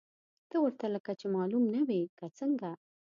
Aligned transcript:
ته 0.49 0.55
ورته 0.63 0.85
لکه 0.95 1.11
چې 1.19 1.25
معلوم 1.35 1.63
نه 1.75 1.81
وې، 1.87 2.01
که 2.17 2.25
څنګه!؟ 2.39 2.69